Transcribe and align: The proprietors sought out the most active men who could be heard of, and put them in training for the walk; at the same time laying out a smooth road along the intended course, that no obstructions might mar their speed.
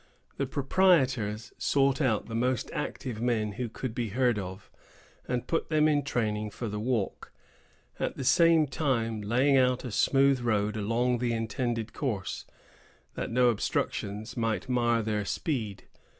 The 0.37 0.47
proprietors 0.47 1.53
sought 1.59 2.01
out 2.01 2.25
the 2.25 2.33
most 2.33 2.71
active 2.73 3.21
men 3.21 3.51
who 3.51 3.69
could 3.69 3.93
be 3.93 4.09
heard 4.09 4.39
of, 4.39 4.71
and 5.27 5.45
put 5.45 5.69
them 5.69 5.87
in 5.87 6.01
training 6.01 6.49
for 6.49 6.67
the 6.67 6.79
walk; 6.79 7.31
at 7.99 8.17
the 8.17 8.23
same 8.23 8.65
time 8.65 9.21
laying 9.21 9.57
out 9.57 9.85
a 9.85 9.91
smooth 9.91 10.39
road 10.41 10.75
along 10.75 11.19
the 11.19 11.33
intended 11.33 11.93
course, 11.93 12.47
that 13.13 13.29
no 13.29 13.49
obstructions 13.49 14.35
might 14.35 14.67
mar 14.67 15.03
their 15.03 15.23
speed. 15.23 15.83